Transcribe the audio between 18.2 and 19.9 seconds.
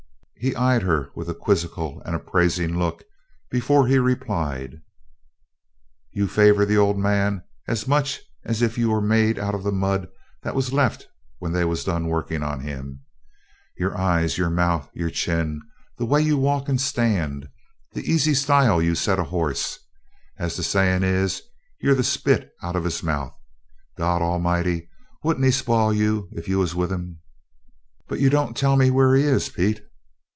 style you set a horse.